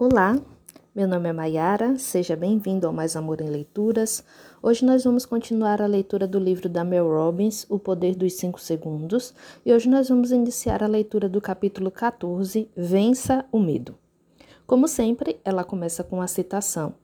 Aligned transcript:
Olá, 0.00 0.40
meu 0.94 1.08
nome 1.08 1.28
é 1.28 1.32
Mayara, 1.32 1.98
seja 1.98 2.36
bem-vindo 2.36 2.86
ao 2.86 2.92
Mais 2.92 3.16
Amor 3.16 3.40
em 3.40 3.48
Leituras. 3.48 4.22
Hoje 4.62 4.84
nós 4.84 5.02
vamos 5.02 5.26
continuar 5.26 5.82
a 5.82 5.86
leitura 5.86 6.24
do 6.24 6.38
livro 6.38 6.68
da 6.68 6.84
Mel 6.84 7.08
Robbins, 7.08 7.66
O 7.68 7.80
Poder 7.80 8.14
dos 8.14 8.34
Cinco 8.34 8.60
Segundos, 8.60 9.34
e 9.66 9.72
hoje 9.74 9.88
nós 9.88 10.08
vamos 10.08 10.30
iniciar 10.30 10.84
a 10.84 10.86
leitura 10.86 11.28
do 11.28 11.40
capítulo 11.40 11.90
14, 11.90 12.70
Vença 12.76 13.44
o 13.50 13.58
Medo. 13.58 13.98
Como 14.68 14.86
sempre, 14.86 15.40
ela 15.44 15.64
começa 15.64 16.04
com 16.04 16.22
a 16.22 16.28
citação. 16.28 16.94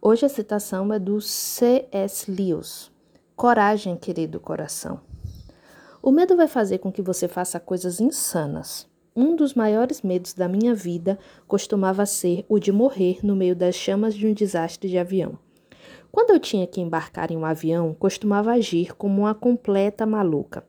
Hoje 0.00 0.24
a 0.24 0.28
citação 0.28 0.92
é 0.92 0.98
do 1.00 1.20
C.S. 1.20 2.30
Lewis. 2.30 2.88
Coragem, 3.34 3.96
querido 3.96 4.38
coração. 4.38 5.00
O 6.00 6.12
medo 6.12 6.36
vai 6.36 6.46
fazer 6.46 6.78
com 6.78 6.92
que 6.92 7.02
você 7.02 7.26
faça 7.26 7.58
coisas 7.58 7.98
insanas. 7.98 8.93
Um 9.16 9.36
dos 9.36 9.54
maiores 9.54 10.02
medos 10.02 10.34
da 10.34 10.48
minha 10.48 10.74
vida 10.74 11.16
costumava 11.46 12.04
ser 12.04 12.44
o 12.48 12.58
de 12.58 12.72
morrer 12.72 13.20
no 13.22 13.36
meio 13.36 13.54
das 13.54 13.76
chamas 13.76 14.12
de 14.12 14.26
um 14.26 14.34
desastre 14.34 14.88
de 14.90 14.98
avião. 14.98 15.38
Quando 16.10 16.30
eu 16.30 16.40
tinha 16.40 16.66
que 16.66 16.80
embarcar 16.80 17.30
em 17.30 17.36
um 17.36 17.44
avião, 17.44 17.94
costumava 17.94 18.50
agir 18.50 18.96
como 18.96 19.22
uma 19.22 19.34
completa 19.34 20.04
maluca. 20.04 20.66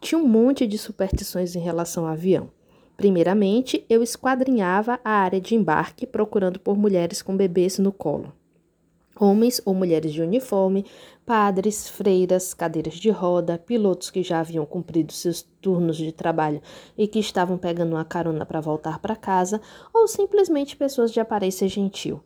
Tinha 0.00 0.18
um 0.18 0.26
monte 0.26 0.66
de 0.66 0.76
superstições 0.76 1.54
em 1.54 1.60
relação 1.60 2.04
ao 2.04 2.12
avião. 2.12 2.50
Primeiramente, 2.96 3.84
eu 3.88 4.02
esquadrinhava 4.02 4.98
a 5.04 5.10
área 5.10 5.40
de 5.40 5.54
embarque 5.54 6.04
procurando 6.04 6.58
por 6.58 6.76
mulheres 6.76 7.22
com 7.22 7.36
bebês 7.36 7.78
no 7.78 7.92
colo 7.92 8.32
homens 9.18 9.60
ou 9.64 9.74
mulheres 9.74 10.12
de 10.12 10.22
uniforme, 10.22 10.84
padres, 11.24 11.88
freiras, 11.88 12.52
cadeiras 12.52 12.94
de 12.94 13.10
roda, 13.10 13.58
pilotos 13.58 14.10
que 14.10 14.22
já 14.22 14.40
haviam 14.40 14.66
cumprido 14.66 15.12
seus 15.12 15.42
turnos 15.60 15.96
de 15.96 16.12
trabalho 16.12 16.60
e 16.96 17.06
que 17.06 17.18
estavam 17.18 17.56
pegando 17.56 17.94
uma 17.94 18.04
carona 18.04 18.44
para 18.44 18.60
voltar 18.60 18.98
para 18.98 19.16
casa, 19.16 19.60
ou 19.92 20.06
simplesmente 20.06 20.76
pessoas 20.76 21.12
de 21.12 21.20
aparência 21.20 21.68
gentil. 21.68 22.20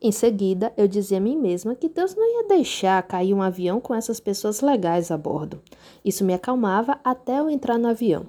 Em 0.00 0.12
seguida, 0.12 0.72
eu 0.76 0.86
dizia 0.86 1.16
a 1.16 1.20
mim 1.20 1.36
mesma 1.36 1.74
que 1.74 1.88
Deus 1.88 2.14
não 2.14 2.42
ia 2.42 2.48
deixar 2.48 3.02
cair 3.02 3.32
um 3.32 3.40
avião 3.40 3.80
com 3.80 3.94
essas 3.94 4.20
pessoas 4.20 4.60
legais 4.60 5.10
a 5.10 5.16
bordo. 5.16 5.62
Isso 6.04 6.22
me 6.22 6.34
acalmava 6.34 7.00
até 7.02 7.38
eu 7.38 7.48
entrar 7.48 7.78
no 7.78 7.88
avião. 7.88 8.26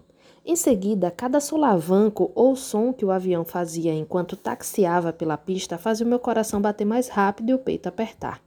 Em 0.50 0.56
seguida, 0.56 1.12
cada 1.12 1.42
solavanco 1.42 2.32
ou 2.34 2.56
som 2.56 2.94
que 2.94 3.04
o 3.04 3.12
avião 3.12 3.44
fazia 3.44 3.94
enquanto 3.94 4.38
taxiava 4.38 5.12
pela 5.12 5.36
pista 5.36 5.78
fazia 5.78 6.06
o 6.06 6.10
meu 6.10 6.20
coração 6.20 6.62
bater 6.62 6.86
mais 6.86 7.10
rápido 7.10 7.50
e 7.50 7.54
o 7.54 7.60
peito 7.60 7.90
apertar. 7.90 8.42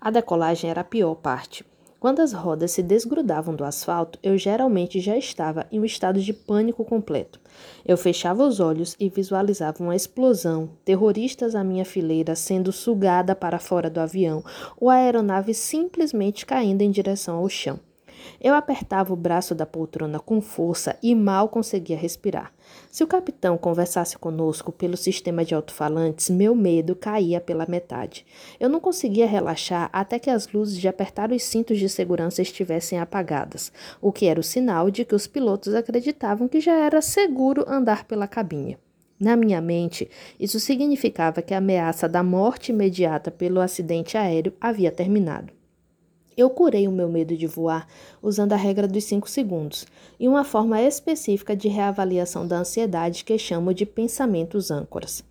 A 0.00 0.10
decolagem 0.10 0.68
era 0.68 0.80
a 0.80 0.84
pior 0.84 1.14
parte. 1.14 1.64
Quando 2.00 2.18
as 2.18 2.32
rodas 2.32 2.72
se 2.72 2.82
desgrudavam 2.82 3.54
do 3.54 3.62
asfalto, 3.62 4.18
eu 4.20 4.36
geralmente 4.36 4.98
já 4.98 5.16
estava 5.16 5.64
em 5.70 5.78
um 5.78 5.84
estado 5.84 6.20
de 6.20 6.32
pânico 6.32 6.84
completo. 6.84 7.38
Eu 7.86 7.96
fechava 7.96 8.42
os 8.42 8.58
olhos 8.58 8.96
e 8.98 9.08
visualizava 9.08 9.80
uma 9.80 9.94
explosão, 9.94 10.68
terroristas 10.84 11.54
à 11.54 11.62
minha 11.62 11.84
fileira 11.84 12.34
sendo 12.34 12.72
sugada 12.72 13.36
para 13.36 13.60
fora 13.60 13.88
do 13.88 14.00
avião 14.00 14.42
ou 14.76 14.90
a 14.90 14.94
aeronave 14.94 15.54
simplesmente 15.54 16.44
caindo 16.44 16.82
em 16.82 16.90
direção 16.90 17.36
ao 17.36 17.48
chão. 17.48 17.78
Eu 18.40 18.54
apertava 18.54 19.12
o 19.12 19.16
braço 19.16 19.54
da 19.54 19.66
poltrona 19.66 20.18
com 20.18 20.40
força 20.40 20.96
e 21.02 21.14
mal 21.14 21.48
conseguia 21.48 21.96
respirar. 21.96 22.52
Se 22.90 23.02
o 23.02 23.06
capitão 23.06 23.56
conversasse 23.56 24.18
conosco 24.18 24.70
pelo 24.72 24.96
sistema 24.96 25.44
de 25.44 25.54
alto-falantes, 25.54 26.30
meu 26.30 26.54
medo 26.54 26.94
caía 26.94 27.40
pela 27.40 27.66
metade. 27.66 28.26
Eu 28.60 28.68
não 28.68 28.80
conseguia 28.80 29.26
relaxar 29.26 29.88
até 29.92 30.18
que 30.18 30.30
as 30.30 30.52
luzes 30.52 30.78
de 30.78 30.88
apertar 30.88 31.32
os 31.32 31.42
cintos 31.42 31.78
de 31.78 31.88
segurança 31.88 32.42
estivessem 32.42 32.98
apagadas, 32.98 33.72
o 34.00 34.12
que 34.12 34.26
era 34.26 34.40
o 34.40 34.42
sinal 34.42 34.90
de 34.90 35.04
que 35.04 35.14
os 35.14 35.26
pilotos 35.26 35.74
acreditavam 35.74 36.48
que 36.48 36.60
já 36.60 36.74
era 36.74 37.00
seguro 37.00 37.64
andar 37.68 38.04
pela 38.04 38.28
cabine. 38.28 38.78
Na 39.20 39.34
minha 39.34 39.60
mente, 39.60 40.08
isso 40.38 40.60
significava 40.60 41.42
que 41.42 41.52
a 41.52 41.58
ameaça 41.58 42.08
da 42.08 42.22
morte 42.22 42.70
imediata 42.70 43.32
pelo 43.32 43.60
acidente 43.60 44.16
aéreo 44.16 44.52
havia 44.60 44.92
terminado. 44.92 45.57
Eu 46.38 46.48
curei 46.48 46.86
o 46.86 46.92
meu 46.92 47.08
medo 47.08 47.36
de 47.36 47.48
voar 47.48 47.88
usando 48.22 48.52
a 48.52 48.56
regra 48.56 48.86
dos 48.86 49.02
5 49.02 49.28
segundos 49.28 49.84
e 50.20 50.28
uma 50.28 50.44
forma 50.44 50.80
específica 50.80 51.56
de 51.56 51.66
reavaliação 51.66 52.46
da 52.46 52.58
ansiedade 52.58 53.24
que 53.24 53.36
chamo 53.36 53.74
de 53.74 53.84
pensamentos 53.84 54.70
âncoras. 54.70 55.24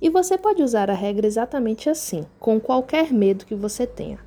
E 0.00 0.08
você 0.08 0.38
pode 0.38 0.62
usar 0.62 0.90
a 0.90 0.94
regra 0.94 1.26
exatamente 1.26 1.90
assim, 1.90 2.24
com 2.40 2.58
qualquer 2.58 3.12
medo 3.12 3.44
que 3.44 3.54
você 3.54 3.86
tenha. 3.86 4.18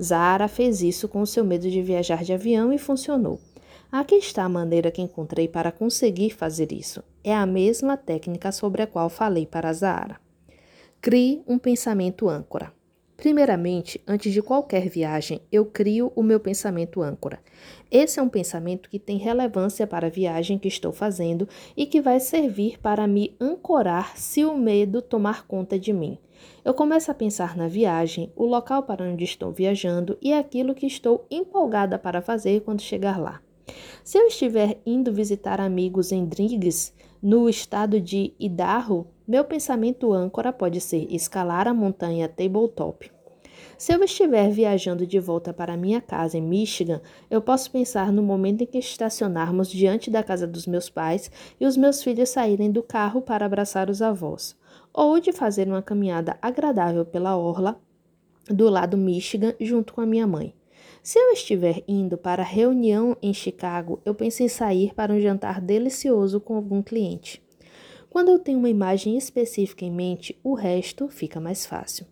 Zara 0.00 0.46
fez 0.46 0.82
isso 0.82 1.08
com 1.08 1.22
o 1.22 1.26
seu 1.26 1.42
medo 1.42 1.70
de 1.70 1.80
viajar 1.80 2.22
de 2.22 2.34
avião 2.34 2.70
e 2.70 2.76
funcionou. 2.76 3.40
Aqui 3.90 4.16
está 4.16 4.44
a 4.44 4.48
maneira 4.48 4.90
que 4.90 5.00
encontrei 5.00 5.48
para 5.48 5.72
conseguir 5.72 6.28
fazer 6.28 6.70
isso. 6.70 7.02
É 7.24 7.34
a 7.34 7.46
mesma 7.46 7.96
técnica 7.96 8.52
sobre 8.52 8.82
a 8.82 8.86
qual 8.86 9.08
falei 9.08 9.46
para 9.46 9.72
Zara. 9.72 10.20
Crie 11.00 11.42
um 11.48 11.58
pensamento 11.58 12.28
âncora. 12.28 12.76
Primeiramente, 13.18 14.00
antes 14.06 14.32
de 14.32 14.40
qualquer 14.40 14.88
viagem, 14.88 15.40
eu 15.50 15.66
crio 15.66 16.12
o 16.14 16.22
meu 16.22 16.38
pensamento 16.38 17.02
âncora. 17.02 17.40
Esse 17.90 18.20
é 18.20 18.22
um 18.22 18.28
pensamento 18.28 18.88
que 18.88 18.96
tem 18.96 19.18
relevância 19.18 19.88
para 19.88 20.06
a 20.06 20.10
viagem 20.10 20.56
que 20.56 20.68
estou 20.68 20.92
fazendo 20.92 21.48
e 21.76 21.84
que 21.84 22.00
vai 22.00 22.20
servir 22.20 22.78
para 22.78 23.08
me 23.08 23.34
ancorar 23.40 24.16
se 24.16 24.44
o 24.44 24.56
medo 24.56 25.02
tomar 25.02 25.48
conta 25.48 25.76
de 25.76 25.92
mim. 25.92 26.16
Eu 26.64 26.72
começo 26.72 27.10
a 27.10 27.14
pensar 27.14 27.56
na 27.56 27.66
viagem, 27.66 28.32
o 28.36 28.44
local 28.44 28.84
para 28.84 29.04
onde 29.04 29.24
estou 29.24 29.50
viajando 29.50 30.16
e 30.22 30.32
aquilo 30.32 30.72
que 30.72 30.86
estou 30.86 31.26
empolgada 31.28 31.98
para 31.98 32.22
fazer 32.22 32.60
quando 32.60 32.82
chegar 32.82 33.18
lá. 33.18 33.40
Se 34.04 34.16
eu 34.16 34.28
estiver 34.28 34.80
indo 34.86 35.12
visitar 35.12 35.60
amigos 35.60 36.12
em 36.12 36.24
Drigues, 36.24 36.94
no 37.20 37.48
estado 37.48 38.00
de 38.00 38.32
Idaho, 38.38 39.08
meu 39.28 39.44
pensamento 39.44 40.10
âncora 40.10 40.50
pode 40.54 40.80
ser 40.80 41.06
escalar 41.14 41.68
a 41.68 41.74
montanha 41.74 42.26
Tabletop. 42.26 43.12
Se 43.76 43.92
eu 43.92 44.02
estiver 44.02 44.50
viajando 44.50 45.06
de 45.06 45.20
volta 45.20 45.52
para 45.52 45.76
minha 45.76 46.00
casa 46.00 46.38
em 46.38 46.40
Michigan, 46.40 47.02
eu 47.30 47.42
posso 47.42 47.70
pensar 47.70 48.10
no 48.10 48.22
momento 48.22 48.62
em 48.62 48.66
que 48.66 48.78
estacionarmos 48.78 49.68
diante 49.68 50.10
da 50.10 50.22
casa 50.22 50.46
dos 50.46 50.66
meus 50.66 50.88
pais 50.88 51.30
e 51.60 51.66
os 51.66 51.76
meus 51.76 52.02
filhos 52.02 52.30
saírem 52.30 52.72
do 52.72 52.82
carro 52.82 53.20
para 53.20 53.44
abraçar 53.44 53.90
os 53.90 54.00
avós, 54.00 54.56
ou 54.94 55.20
de 55.20 55.30
fazer 55.30 55.68
uma 55.68 55.82
caminhada 55.82 56.38
agradável 56.40 57.04
pela 57.04 57.36
orla 57.36 57.78
do 58.48 58.70
lado 58.70 58.96
Michigan 58.96 59.52
junto 59.60 59.92
com 59.92 60.00
a 60.00 60.06
minha 60.06 60.26
mãe. 60.26 60.54
Se 61.02 61.18
eu 61.18 61.32
estiver 61.32 61.84
indo 61.86 62.16
para 62.16 62.42
reunião 62.42 63.14
em 63.20 63.34
Chicago, 63.34 64.00
eu 64.06 64.14
penso 64.14 64.42
em 64.42 64.48
sair 64.48 64.94
para 64.94 65.12
um 65.12 65.20
jantar 65.20 65.60
delicioso 65.60 66.40
com 66.40 66.56
algum 66.56 66.82
cliente. 66.82 67.46
Quando 68.10 68.30
eu 68.30 68.38
tenho 68.38 68.58
uma 68.58 68.70
imagem 68.70 69.16
específica 69.16 69.84
em 69.84 69.90
mente, 69.90 70.38
o 70.42 70.54
resto 70.54 71.08
fica 71.08 71.38
mais 71.38 71.66
fácil. 71.66 72.06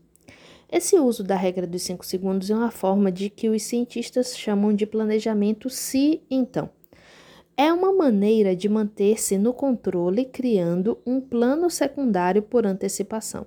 Esse 0.70 0.98
uso 0.98 1.22
da 1.22 1.36
regra 1.36 1.66
dos 1.66 1.82
5 1.82 2.04
segundos 2.04 2.50
é 2.50 2.54
uma 2.54 2.70
forma 2.70 3.10
de 3.10 3.30
que 3.30 3.48
os 3.48 3.62
cientistas 3.62 4.36
chamam 4.36 4.74
de 4.74 4.84
planejamento 4.84 5.70
se 5.70 6.22
então. 6.30 6.68
É 7.56 7.72
uma 7.72 7.92
maneira 7.92 8.54
de 8.54 8.68
manter-se 8.68 9.38
no 9.38 9.54
controle 9.54 10.26
criando 10.26 10.98
um 11.06 11.20
plano 11.20 11.70
secundário 11.70 12.42
por 12.42 12.66
antecipação. 12.66 13.46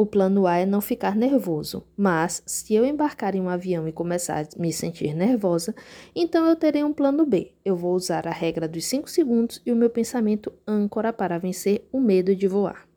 O 0.00 0.06
plano 0.06 0.46
A 0.46 0.56
é 0.56 0.64
não 0.64 0.80
ficar 0.80 1.14
nervoso, 1.14 1.84
mas 1.94 2.42
se 2.46 2.74
eu 2.74 2.86
embarcar 2.86 3.34
em 3.34 3.40
um 3.42 3.50
avião 3.50 3.86
e 3.86 3.92
começar 3.92 4.40
a 4.40 4.58
me 4.58 4.72
sentir 4.72 5.14
nervosa, 5.14 5.74
então 6.16 6.46
eu 6.46 6.56
terei 6.56 6.82
um 6.82 6.90
plano 6.90 7.26
B. 7.26 7.52
Eu 7.62 7.76
vou 7.76 7.94
usar 7.94 8.26
a 8.26 8.30
regra 8.30 8.66
dos 8.66 8.86
5 8.86 9.10
segundos 9.10 9.60
e 9.66 9.70
o 9.70 9.76
meu 9.76 9.90
pensamento 9.90 10.50
âncora 10.66 11.12
para 11.12 11.36
vencer 11.36 11.86
o 11.92 12.00
medo 12.00 12.34
de 12.34 12.48
voar. 12.48 12.88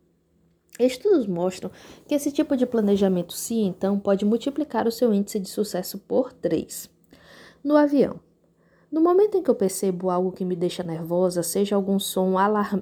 Estudos 0.79 1.27
mostram 1.27 1.69
que 2.07 2.15
esse 2.15 2.31
tipo 2.31 2.55
de 2.55 2.65
planejamento 2.65 3.33
se 3.33 3.55
então 3.55 3.99
pode 3.99 4.23
multiplicar 4.23 4.87
o 4.87 4.91
seu 4.91 5.13
índice 5.13 5.41
de 5.41 5.49
sucesso 5.49 5.97
por 5.97 6.31
3. 6.31 6.89
No 7.61 7.75
avião. 7.75 8.17
No 8.89 9.01
momento 9.01 9.37
em 9.37 9.43
que 9.43 9.49
eu 9.49 9.55
percebo 9.55 10.09
algo 10.09 10.31
que 10.31 10.45
me 10.45 10.55
deixa 10.55 10.83
nervosa, 10.83 11.43
seja 11.43 11.75
algum 11.75 11.99
som 11.99 12.37
alarm 12.37 12.79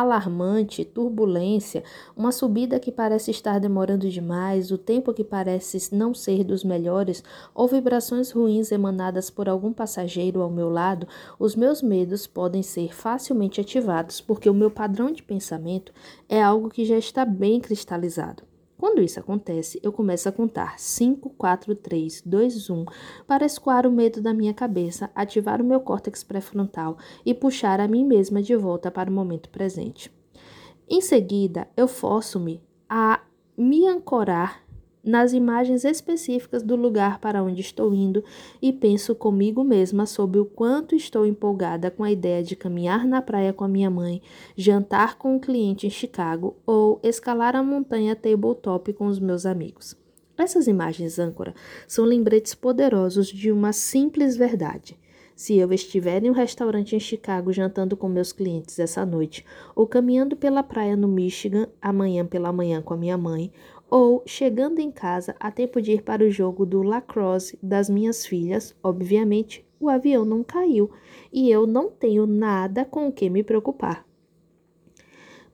alarmante, 0.00 0.84
turbulência, 0.84 1.82
uma 2.16 2.32
subida 2.32 2.78
que 2.78 2.90
parece 2.90 3.30
estar 3.30 3.58
demorando 3.58 4.08
demais, 4.08 4.70
o 4.70 4.78
tempo 4.78 5.12
que 5.12 5.24
parece 5.24 5.94
não 5.94 6.14
ser 6.14 6.44
dos 6.44 6.64
melhores, 6.64 7.22
ou 7.54 7.68
vibrações 7.68 8.30
ruins 8.30 8.72
emanadas 8.72 9.30
por 9.30 9.48
algum 9.48 9.72
passageiro 9.72 10.40
ao 10.40 10.50
meu 10.50 10.70
lado, 10.70 11.06
os 11.38 11.54
meus 11.54 11.82
medos 11.82 12.26
podem 12.26 12.62
ser 12.62 12.94
facilmente 12.94 13.60
ativados 13.60 14.20
porque 14.20 14.48
o 14.48 14.54
meu 14.54 14.70
padrão 14.70 15.12
de 15.12 15.22
pensamento 15.22 15.92
é 16.28 16.42
algo 16.42 16.70
que 16.70 16.84
já 16.84 16.96
está 16.96 17.24
bem 17.24 17.60
cristalizado. 17.60 18.53
Quando 18.78 19.00
isso 19.00 19.20
acontece, 19.20 19.78
eu 19.82 19.92
começo 19.92 20.28
a 20.28 20.32
contar 20.32 20.78
5, 20.78 21.30
4, 21.30 21.74
3, 21.76 22.22
2, 22.26 22.70
1 22.70 22.84
para 23.26 23.46
escoar 23.46 23.86
o 23.86 23.92
medo 23.92 24.20
da 24.20 24.34
minha 24.34 24.52
cabeça, 24.52 25.10
ativar 25.14 25.62
o 25.62 25.64
meu 25.64 25.80
córtex 25.80 26.24
pré-frontal 26.24 26.98
e 27.24 27.32
puxar 27.32 27.80
a 27.80 27.88
mim 27.88 28.04
mesma 28.04 28.42
de 28.42 28.56
volta 28.56 28.90
para 28.90 29.10
o 29.10 29.12
momento 29.12 29.48
presente. 29.48 30.12
Em 30.88 31.00
seguida, 31.00 31.68
eu 31.76 31.86
forço-me 31.86 32.60
a 32.88 33.20
me 33.56 33.86
ancorar 33.86 34.63
nas 35.04 35.32
imagens 35.32 35.84
específicas 35.84 36.62
do 36.62 36.76
lugar 36.76 37.18
para 37.18 37.42
onde 37.42 37.60
estou 37.60 37.94
indo 37.94 38.24
e 38.60 38.72
penso 38.72 39.14
comigo 39.14 39.62
mesma 39.62 40.06
sobre 40.06 40.38
o 40.40 40.44
quanto 40.44 40.94
estou 40.94 41.26
empolgada 41.26 41.90
com 41.90 42.02
a 42.02 42.10
ideia 42.10 42.42
de 42.42 42.56
caminhar 42.56 43.06
na 43.06 43.20
praia 43.20 43.52
com 43.52 43.64
a 43.64 43.68
minha 43.68 43.90
mãe, 43.90 44.22
jantar 44.56 45.16
com 45.16 45.36
um 45.36 45.38
cliente 45.38 45.86
em 45.86 45.90
Chicago 45.90 46.56
ou 46.66 46.98
escalar 47.02 47.54
a 47.54 47.62
montanha 47.62 48.16
tabletop 48.16 48.92
com 48.94 49.06
os 49.06 49.18
meus 49.18 49.44
amigos. 49.44 49.96
Essas 50.36 50.66
imagens 50.66 51.18
âncora 51.18 51.54
são 51.86 52.04
lembretes 52.04 52.54
poderosos 52.54 53.28
de 53.28 53.52
uma 53.52 53.72
simples 53.72 54.36
verdade. 54.36 54.98
Se 55.34 55.56
eu 55.56 55.72
estiver 55.72 56.22
em 56.22 56.30
um 56.30 56.32
restaurante 56.32 56.94
em 56.94 57.00
Chicago 57.00 57.52
jantando 57.52 57.96
com 57.96 58.08
meus 58.08 58.32
clientes 58.32 58.78
essa 58.78 59.04
noite, 59.04 59.44
ou 59.74 59.84
caminhando 59.84 60.36
pela 60.36 60.62
praia 60.62 60.96
no 60.96 61.08
Michigan 61.08 61.68
amanhã 61.82 62.24
pela 62.24 62.52
manhã 62.52 62.80
com 62.80 62.94
a 62.94 62.96
minha 62.96 63.18
mãe, 63.18 63.52
ou 63.90 64.22
chegando 64.24 64.78
em 64.78 64.92
casa 64.92 65.34
a 65.40 65.50
tempo 65.50 65.82
de 65.82 65.92
ir 65.92 66.02
para 66.02 66.24
o 66.24 66.30
jogo 66.30 66.64
do 66.64 66.82
lacrosse 66.82 67.58
das 67.60 67.90
minhas 67.90 68.24
filhas, 68.24 68.76
obviamente 68.82 69.66
o 69.80 69.88
avião 69.88 70.24
não 70.24 70.44
caiu 70.44 70.90
e 71.32 71.50
eu 71.50 71.66
não 71.66 71.90
tenho 71.90 72.26
nada 72.26 72.84
com 72.84 73.08
o 73.08 73.12
que 73.12 73.28
me 73.28 73.42
preocupar. 73.42 74.06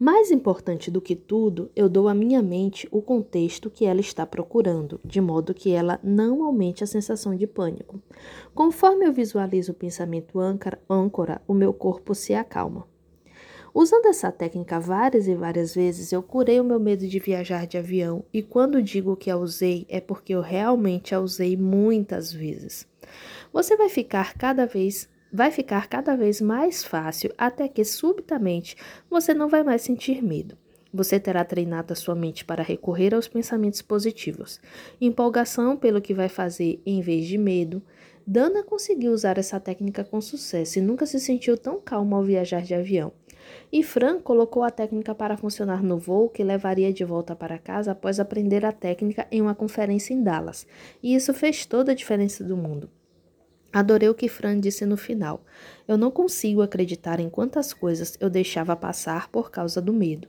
Mais 0.02 0.30
importante 0.30 0.90
do 0.90 0.98
que 0.98 1.14
tudo, 1.14 1.70
eu 1.76 1.86
dou 1.86 2.08
à 2.08 2.14
minha 2.14 2.40
mente 2.40 2.88
o 2.90 3.02
contexto 3.02 3.68
que 3.68 3.84
ela 3.84 4.00
está 4.00 4.24
procurando, 4.24 4.98
de 5.04 5.20
modo 5.20 5.52
que 5.52 5.72
ela 5.72 6.00
não 6.02 6.42
aumente 6.42 6.82
a 6.82 6.86
sensação 6.86 7.36
de 7.36 7.46
pânico. 7.46 8.00
Conforme 8.54 9.06
eu 9.06 9.12
visualizo 9.12 9.72
o 9.72 9.74
pensamento 9.74 10.40
âncora, 10.88 11.42
o 11.46 11.52
meu 11.52 11.74
corpo 11.74 12.14
se 12.14 12.32
acalma. 12.32 12.88
Usando 13.74 14.06
essa 14.06 14.32
técnica 14.32 14.80
várias 14.80 15.28
e 15.28 15.34
várias 15.34 15.74
vezes, 15.74 16.10
eu 16.12 16.22
curei 16.22 16.58
o 16.58 16.64
meu 16.64 16.80
medo 16.80 17.06
de 17.06 17.18
viajar 17.18 17.66
de 17.66 17.76
avião, 17.76 18.24
e 18.32 18.42
quando 18.42 18.82
digo 18.82 19.14
que 19.14 19.30
a 19.30 19.36
usei, 19.36 19.84
é 19.86 20.00
porque 20.00 20.34
eu 20.34 20.40
realmente 20.40 21.14
a 21.14 21.20
usei 21.20 21.58
muitas 21.58 22.32
vezes. 22.32 22.88
Você 23.52 23.76
vai 23.76 23.90
ficar 23.90 24.32
cada 24.32 24.64
vez 24.64 25.10
vai 25.32 25.50
ficar 25.50 25.88
cada 25.88 26.16
vez 26.16 26.40
mais 26.40 26.82
fácil 26.84 27.32
até 27.36 27.68
que 27.68 27.84
subitamente 27.84 28.76
você 29.08 29.32
não 29.32 29.48
vai 29.48 29.62
mais 29.62 29.82
sentir 29.82 30.22
medo. 30.22 30.56
Você 30.92 31.20
terá 31.20 31.44
treinado 31.44 31.92
a 31.92 31.96
sua 31.96 32.16
mente 32.16 32.44
para 32.44 32.64
recorrer 32.64 33.14
aos 33.14 33.28
pensamentos 33.28 33.80
positivos. 33.80 34.60
Empolgação 35.00 35.76
pelo 35.76 36.00
que 36.00 36.12
vai 36.12 36.28
fazer 36.28 36.80
em 36.84 37.00
vez 37.00 37.26
de 37.26 37.38
medo. 37.38 37.80
Dana 38.26 38.64
conseguiu 38.64 39.12
usar 39.12 39.38
essa 39.38 39.60
técnica 39.60 40.02
com 40.02 40.20
sucesso 40.20 40.78
e 40.78 40.82
nunca 40.82 41.06
se 41.06 41.20
sentiu 41.20 41.56
tão 41.56 41.80
calma 41.80 42.16
ao 42.16 42.24
viajar 42.24 42.62
de 42.62 42.74
avião. 42.74 43.12
E 43.72 43.82
Fran 43.84 44.20
colocou 44.20 44.64
a 44.64 44.70
técnica 44.70 45.14
para 45.14 45.36
funcionar 45.36 45.82
no 45.82 45.96
voo 45.96 46.28
que 46.28 46.42
levaria 46.42 46.92
de 46.92 47.04
volta 47.04 47.36
para 47.36 47.58
casa 47.58 47.92
após 47.92 48.18
aprender 48.18 48.64
a 48.64 48.72
técnica 48.72 49.26
em 49.30 49.40
uma 49.40 49.54
conferência 49.54 50.12
em 50.12 50.22
Dallas. 50.22 50.66
E 51.02 51.14
isso 51.14 51.32
fez 51.32 51.64
toda 51.66 51.92
a 51.92 51.94
diferença 51.94 52.42
do 52.42 52.56
mundo. 52.56 52.90
Adorei 53.72 54.08
o 54.08 54.14
que 54.14 54.28
Fran 54.28 54.58
disse 54.58 54.84
no 54.84 54.96
final. 54.96 55.44
Eu 55.86 55.96
não 55.96 56.10
consigo 56.10 56.60
acreditar 56.60 57.20
em 57.20 57.30
quantas 57.30 57.72
coisas 57.72 58.16
eu 58.18 58.28
deixava 58.28 58.74
passar 58.74 59.28
por 59.28 59.50
causa 59.50 59.80
do 59.80 59.92
medo. 59.92 60.26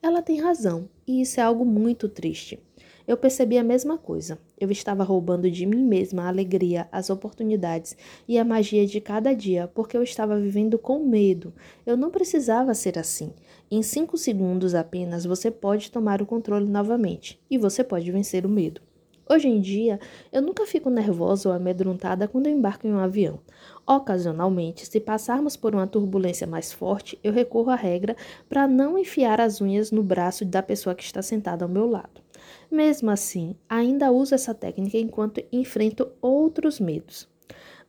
Ela 0.00 0.22
tem 0.22 0.40
razão, 0.40 0.88
e 1.04 1.20
isso 1.20 1.40
é 1.40 1.42
algo 1.42 1.64
muito 1.64 2.08
triste. 2.08 2.60
Eu 3.06 3.16
percebi 3.16 3.56
a 3.56 3.64
mesma 3.64 3.98
coisa. 3.98 4.38
Eu 4.58 4.70
estava 4.70 5.04
roubando 5.04 5.50
de 5.50 5.64
mim 5.64 5.82
mesma 5.82 6.24
a 6.24 6.28
alegria, 6.28 6.88
as 6.90 7.10
oportunidades 7.10 7.96
e 8.26 8.38
a 8.38 8.44
magia 8.44 8.86
de 8.86 9.00
cada 9.00 9.32
dia, 9.32 9.68
porque 9.74 9.96
eu 9.96 10.02
estava 10.02 10.38
vivendo 10.38 10.78
com 10.78 11.04
medo. 11.04 11.52
Eu 11.84 11.96
não 11.96 12.10
precisava 12.10 12.74
ser 12.74 12.98
assim. 12.98 13.32
Em 13.70 13.82
cinco 13.82 14.16
segundos 14.16 14.74
apenas 14.74 15.24
você 15.24 15.50
pode 15.50 15.90
tomar 15.90 16.20
o 16.20 16.26
controle 16.26 16.66
novamente 16.66 17.40
e 17.50 17.58
você 17.58 17.84
pode 17.84 18.10
vencer 18.10 18.44
o 18.46 18.48
medo. 18.48 18.80
Hoje 19.28 19.48
em 19.48 19.60
dia, 19.60 19.98
eu 20.32 20.40
nunca 20.40 20.64
fico 20.64 20.88
nervosa 20.88 21.48
ou 21.48 21.54
amedrontada 21.54 22.28
quando 22.28 22.48
embarco 22.48 22.86
em 22.86 22.92
um 22.92 22.98
avião. 23.00 23.40
Ocasionalmente, 23.84 24.86
se 24.86 25.00
passarmos 25.00 25.56
por 25.56 25.74
uma 25.74 25.86
turbulência 25.86 26.46
mais 26.46 26.72
forte, 26.72 27.18
eu 27.24 27.32
recorro 27.32 27.70
à 27.70 27.74
regra 27.74 28.16
para 28.48 28.68
não 28.68 28.96
enfiar 28.96 29.40
as 29.40 29.60
unhas 29.60 29.90
no 29.90 30.00
braço 30.00 30.44
da 30.44 30.62
pessoa 30.62 30.94
que 30.94 31.02
está 31.02 31.22
sentada 31.22 31.64
ao 31.64 31.68
meu 31.68 31.90
lado. 31.90 32.22
Mesmo 32.70 33.10
assim, 33.10 33.56
ainda 33.68 34.12
uso 34.12 34.32
essa 34.32 34.54
técnica 34.54 34.96
enquanto 34.96 35.42
enfrento 35.50 36.08
outros 36.22 36.78
medos. 36.78 37.28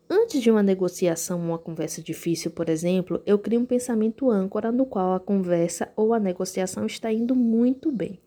Antes 0.10 0.42
de 0.42 0.50
uma 0.50 0.64
negociação 0.64 1.40
ou 1.40 1.50
uma 1.50 1.60
conversa 1.60 2.02
difícil, 2.02 2.50
por 2.50 2.68
exemplo, 2.68 3.22
eu 3.28 3.38
crio 3.38 3.60
um 3.60 3.66
pensamento 3.66 4.32
âncora 4.32 4.72
no 4.72 4.88
qual 4.88 5.14
a 5.14 5.20
conversa 5.20 5.90
ou 5.96 6.16
a 6.16 6.20
negociação 6.20 6.88
está 6.88 7.14
indo 7.14 7.36
muito 7.36 7.92
bem. 7.92 8.20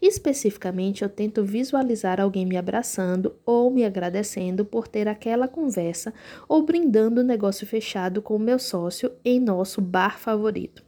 Especificamente, 0.00 1.02
eu 1.02 1.08
tento 1.08 1.44
visualizar 1.44 2.20
alguém 2.20 2.44
me 2.44 2.56
abraçando 2.56 3.34
ou 3.44 3.70
me 3.70 3.84
agradecendo 3.84 4.64
por 4.64 4.86
ter 4.86 5.08
aquela 5.08 5.48
conversa 5.48 6.12
ou 6.48 6.62
brindando 6.62 7.20
o 7.20 7.24
um 7.24 7.26
negócio 7.26 7.66
fechado 7.66 8.20
com 8.20 8.36
o 8.36 8.40
meu 8.40 8.58
sócio 8.58 9.12
em 9.24 9.40
nosso 9.40 9.80
bar 9.80 10.18
favorito. 10.18 10.84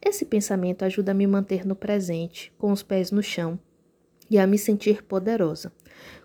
Esse 0.00 0.24
pensamento 0.24 0.84
ajuda 0.84 1.12
a 1.12 1.14
me 1.14 1.26
manter 1.26 1.66
no 1.66 1.74
presente, 1.74 2.52
com 2.56 2.72
os 2.72 2.82
pés 2.82 3.10
no 3.10 3.22
chão, 3.22 3.58
e 4.30 4.38
a 4.38 4.46
me 4.46 4.58
sentir 4.58 5.02
poderosa. 5.02 5.72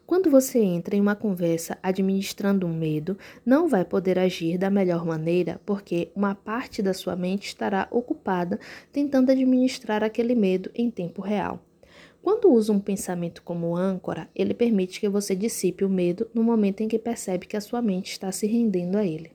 Quando 0.06 0.30
você 0.30 0.60
entra 0.60 0.96
em 0.96 1.02
uma 1.02 1.16
conversa 1.16 1.78
administrando 1.82 2.68
um 2.68 2.74
medo, 2.74 3.18
não 3.46 3.68
vai 3.68 3.86
poder 3.86 4.20
agir 4.20 4.58
da 4.58 4.70
melhor 4.70 5.06
maneira 5.06 5.62
porque 5.66 6.12
uma 6.14 6.36
parte 6.36 6.82
da 6.82 6.94
sua 6.94 7.16
mente 7.16 7.48
estará 7.48 7.88
ocupada 7.90 8.60
tentando 8.92 9.32
administrar 9.32 10.04
aquele 10.04 10.36
medo 10.36 10.70
em 10.76 10.92
tempo 10.92 11.22
real. 11.22 11.64
Quando 12.24 12.50
usa 12.50 12.72
um 12.72 12.80
pensamento 12.80 13.44
como 13.44 13.76
âncora, 13.76 14.30
ele 14.34 14.54
permite 14.54 15.02
que 15.02 15.10
você 15.10 15.36
dissipe 15.36 15.84
o 15.84 15.90
medo 15.90 16.30
no 16.34 16.42
momento 16.42 16.80
em 16.80 16.88
que 16.88 16.98
percebe 16.98 17.46
que 17.46 17.58
a 17.58 17.62
sua 17.62 17.82
mente 17.82 18.14
está 18.14 18.32
se 18.32 18.48
rendendo 18.48 18.98
a 18.98 19.06
ele. 19.06 19.34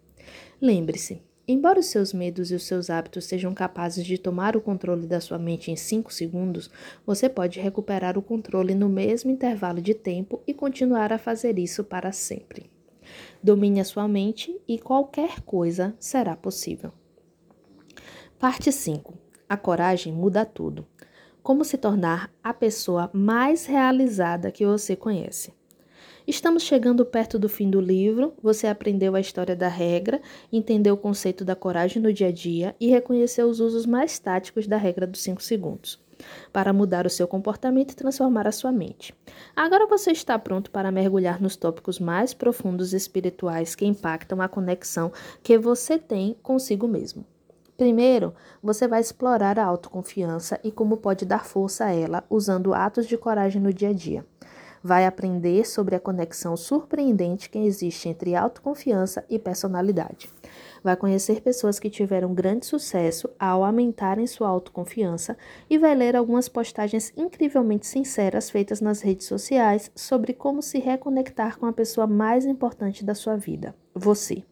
Lembre-se, 0.59 1.21
embora 1.47 1.81
os 1.81 1.87
seus 1.87 2.15
medos 2.15 2.51
e 2.51 2.55
os 2.55 2.63
seus 2.63 2.89
hábitos 2.89 3.27
sejam 3.27 3.53
capazes 3.53 4.07
de 4.07 4.17
tomar 4.17 4.57
o 4.57 4.61
controle 4.63 5.07
da 5.07 5.21
sua 5.21 5.39
mente 5.39 5.71
em 5.71 5.77
5 5.77 6.11
segundos, 6.11 6.71
você 7.05 7.29
pode 7.29 7.61
recuperar 7.61 8.17
o 8.17 8.23
controle 8.23 8.75
no 8.75 8.89
mesmo 8.89 9.31
intervalo 9.31 9.83
de 9.83 9.93
tempo 9.93 10.43
e 10.47 10.55
continuar 10.55 11.13
a 11.13 11.19
fazer 11.19 11.59
isso 11.59 11.85
para 11.85 12.11
sempre. 12.11 12.71
Domine 13.43 13.81
a 13.81 13.85
sua 13.85 14.09
mente 14.09 14.59
e 14.67 14.79
qualquer 14.79 15.43
coisa 15.43 15.95
será 16.01 16.35
possível. 16.35 16.91
Parte 18.39 18.73
5. 18.73 19.13
A 19.47 19.59
coragem 19.59 20.11
muda 20.11 20.47
tudo. 20.47 20.87
Como 21.49 21.65
se 21.65 21.79
tornar 21.79 22.31
a 22.45 22.53
pessoa 22.53 23.09
mais 23.11 23.65
realizada 23.65 24.51
que 24.51 24.67
você 24.67 24.95
conhece. 24.95 25.51
Estamos 26.27 26.63
chegando 26.63 27.07
perto 27.07 27.39
do 27.39 27.49
fim 27.49 27.71
do 27.71 27.81
livro. 27.81 28.35
Você 28.43 28.67
aprendeu 28.67 29.15
a 29.15 29.21
história 29.21 29.57
da 29.57 29.67
regra, 29.67 30.21
entendeu 30.53 30.93
o 30.93 30.99
conceito 30.99 31.47
da 31.47 31.57
coragem 31.57 32.03
no 32.03 32.13
dia 32.13 32.27
a 32.27 32.31
dia 32.31 32.77
e 32.79 32.91
reconheceu 32.91 33.49
os 33.49 33.61
usos 33.61 33.87
mais 33.87 34.19
táticos 34.19 34.67
da 34.67 34.77
regra 34.77 35.07
dos 35.07 35.23
5 35.23 35.43
segundos 35.43 35.99
para 36.53 36.71
mudar 36.71 37.07
o 37.07 37.11
seu 37.11 37.27
comportamento 37.27 37.93
e 37.93 37.97
transformar 37.97 38.47
a 38.47 38.53
sua 38.53 38.71
mente. 38.71 39.15
Agora 39.57 39.87
você 39.87 40.11
está 40.11 40.39
pronto 40.39 40.71
para 40.71 40.93
mergulhar 40.93 41.41
nos 41.41 41.57
tópicos 41.57 41.99
mais 41.99 42.35
profundos 42.35 42.93
espirituais 42.93 43.75
que 43.75 43.87
impactam 43.87 44.43
a 44.43 44.49
conexão 44.49 45.11
que 45.43 45.57
você 45.57 45.97
tem 45.97 46.37
consigo 46.43 46.87
mesmo. 46.87 47.25
Primeiro, 47.79 48.35
você 48.61 48.89
vai 48.89 49.01
explorar 49.01 49.57
a 49.57 49.65
autoconfiança 49.65 50.59
e 50.65 50.73
como 50.73 50.97
pode 50.97 51.25
dar 51.25 51.45
força 51.45 51.85
a 51.85 51.93
ela 51.93 52.25
usando 52.29 52.75
atos 52.75 53.07
de 53.07 53.17
coragem 53.17 53.63
no 53.63 53.73
dia 53.73 53.91
a 53.91 53.93
dia. 53.93 54.27
Vai 54.83 55.07
aprender 55.07 55.65
sobre 55.65 55.95
a 55.95 56.01
conexão 56.01 56.57
surpreendente 56.57 57.49
que 57.49 57.57
existe 57.57 58.09
entre 58.09 58.35
autoconfiança 58.35 59.25
e 59.31 59.39
personalidade. 59.39 60.29
Vai 60.83 60.97
conhecer 60.97 61.41
pessoas 61.41 61.79
que 61.79 61.89
tiveram 61.89 62.35
grande 62.35 62.67
sucesso 62.67 63.31
ao 63.39 63.63
aumentarem 63.63 64.27
sua 64.27 64.49
autoconfiança 64.49 65.37
e 65.71 65.79
vai 65.79 65.95
ler 65.95 66.17
algumas 66.17 66.49
postagens 66.49 67.13
incrivelmente 67.17 67.87
sinceras 67.87 68.51
feitas 68.51 68.81
nas 68.81 69.03
redes 69.03 69.29
sociais 69.29 69.89
sobre 69.95 70.33
como 70.33 70.63
se 70.63 70.81
reconectar 70.81 71.57
com 71.57 71.67
a 71.67 71.73
pessoa 71.73 72.09
mais 72.09 72.45
importante 72.45 73.05
da 73.05 73.15
sua 73.15 73.37
vida, 73.37 73.73
você. 73.95 74.43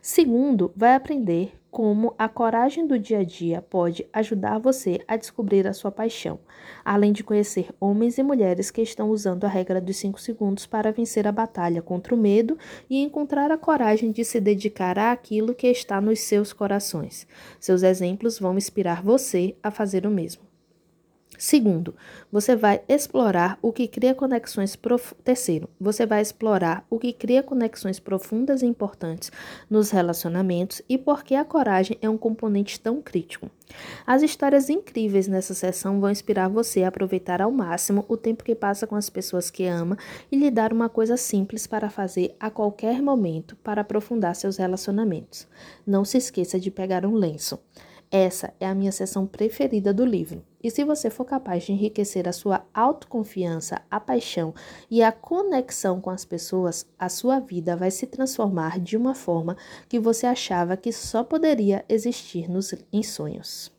Segundo, 0.00 0.72
vai 0.76 0.94
aprender 0.94 1.52
como 1.70 2.14
a 2.18 2.28
coragem 2.28 2.86
do 2.86 2.98
dia 2.98 3.18
a 3.18 3.24
dia 3.24 3.60
pode 3.60 4.06
ajudar 4.12 4.58
você 4.58 5.00
a 5.06 5.16
descobrir 5.16 5.66
a 5.66 5.72
sua 5.72 5.90
paixão, 5.90 6.38
além 6.84 7.12
de 7.12 7.22
conhecer 7.22 7.68
homens 7.78 8.18
e 8.18 8.22
mulheres 8.22 8.70
que 8.70 8.80
estão 8.80 9.10
usando 9.10 9.44
a 9.44 9.48
regra 9.48 9.80
dos 9.80 9.96
5 9.98 10.20
segundos 10.20 10.66
para 10.66 10.92
vencer 10.92 11.26
a 11.26 11.32
batalha 11.32 11.82
contra 11.82 12.14
o 12.14 12.18
medo 12.18 12.58
e 12.88 13.02
encontrar 13.02 13.50
a 13.50 13.58
coragem 13.58 14.10
de 14.10 14.24
se 14.24 14.40
dedicar 14.40 14.98
àquilo 14.98 15.54
que 15.54 15.66
está 15.68 16.00
nos 16.00 16.20
seus 16.20 16.52
corações. 16.52 17.26
Seus 17.60 17.82
exemplos 17.82 18.38
vão 18.38 18.56
inspirar 18.56 19.02
você 19.02 19.54
a 19.62 19.70
fazer 19.70 20.06
o 20.06 20.10
mesmo. 20.10 20.47
Segundo, 21.40 21.94
você 22.32 22.56
vai 22.56 22.82
explorar 22.88 23.60
o 23.62 23.72
que 23.72 23.86
cria 23.86 24.12
conexões. 24.12 24.76
Terceiro, 25.22 25.70
você 25.80 26.04
vai 26.04 26.20
explorar 26.20 26.84
o 26.90 26.98
que 26.98 27.12
cria 27.12 27.44
conexões 27.44 28.00
profundas 28.00 28.60
e 28.60 28.66
importantes 28.66 29.30
nos 29.70 29.92
relacionamentos 29.92 30.82
e 30.88 30.98
por 30.98 31.22
que 31.22 31.36
a 31.36 31.44
coragem 31.44 31.96
é 32.02 32.10
um 32.10 32.18
componente 32.18 32.80
tão 32.80 33.00
crítico. 33.00 33.48
As 34.04 34.22
histórias 34.22 34.68
incríveis 34.68 35.28
nessa 35.28 35.54
sessão 35.54 36.00
vão 36.00 36.10
inspirar 36.10 36.48
você 36.48 36.82
a 36.82 36.88
aproveitar 36.88 37.40
ao 37.40 37.52
máximo 37.52 38.04
o 38.08 38.16
tempo 38.16 38.42
que 38.42 38.56
passa 38.56 38.84
com 38.84 38.96
as 38.96 39.08
pessoas 39.08 39.48
que 39.48 39.64
ama 39.64 39.96
e 40.32 40.36
lhe 40.36 40.50
dar 40.50 40.72
uma 40.72 40.88
coisa 40.88 41.16
simples 41.16 41.68
para 41.68 41.88
fazer 41.88 42.34
a 42.40 42.50
qualquer 42.50 43.00
momento 43.00 43.54
para 43.62 43.82
aprofundar 43.82 44.34
seus 44.34 44.56
relacionamentos. 44.56 45.46
Não 45.86 46.04
se 46.04 46.18
esqueça 46.18 46.58
de 46.58 46.72
pegar 46.72 47.06
um 47.06 47.14
lenço. 47.14 47.60
Essa 48.10 48.52
é 48.58 48.66
a 48.66 48.74
minha 48.74 48.90
sessão 48.90 49.24
preferida 49.24 49.94
do 49.94 50.04
livro. 50.04 50.42
E 50.62 50.70
se 50.70 50.82
você 50.82 51.08
for 51.08 51.24
capaz 51.24 51.64
de 51.64 51.72
enriquecer 51.72 52.28
a 52.28 52.32
sua 52.32 52.66
autoconfiança, 52.74 53.80
a 53.88 54.00
paixão 54.00 54.52
e 54.90 55.02
a 55.02 55.12
conexão 55.12 56.00
com 56.00 56.10
as 56.10 56.24
pessoas, 56.24 56.84
a 56.98 57.08
sua 57.08 57.38
vida 57.38 57.76
vai 57.76 57.90
se 57.90 58.06
transformar 58.06 58.80
de 58.80 58.96
uma 58.96 59.14
forma 59.14 59.56
que 59.88 60.00
você 60.00 60.26
achava 60.26 60.76
que 60.76 60.92
só 60.92 61.22
poderia 61.22 61.84
existir 61.88 62.50
nos, 62.50 62.74
em 62.92 63.02
sonhos. 63.02 63.72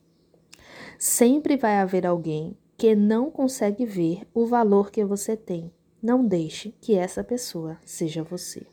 Sempre 0.98 1.58
vai 1.58 1.78
haver 1.78 2.06
alguém 2.06 2.58
que 2.78 2.96
não 2.96 3.30
consegue 3.30 3.86
ver 3.86 4.26
o 4.34 4.46
valor 4.46 4.90
que 4.90 5.04
você 5.04 5.36
tem. 5.36 5.72
Não 6.02 6.26
deixe 6.26 6.74
que 6.80 6.96
essa 6.96 7.22
pessoa 7.24 7.78
seja 7.84 8.24
você. 8.24 8.66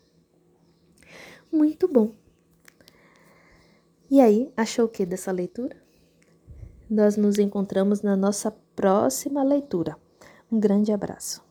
Muito 1.51 1.89
bom! 1.89 2.13
E 4.09 4.21
aí, 4.21 4.49
achou 4.55 4.85
o 4.85 4.89
que 4.89 5.05
dessa 5.05 5.33
leitura? 5.33 5.86
Nós 6.89 7.17
nos 7.17 7.37
encontramos 7.37 8.01
na 8.01 8.15
nossa 8.15 8.51
próxima 8.75 9.43
leitura. 9.43 9.97
Um 10.51 10.59
grande 10.59 10.91
abraço. 10.91 11.46